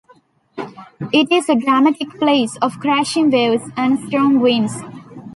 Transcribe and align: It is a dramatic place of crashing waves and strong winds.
It 1.13 1.31
is 1.31 1.47
a 1.47 1.53
dramatic 1.53 2.09
place 2.17 2.57
of 2.59 2.79
crashing 2.79 3.29
waves 3.29 3.61
and 3.77 3.99
strong 4.07 4.39
winds. 4.39 4.73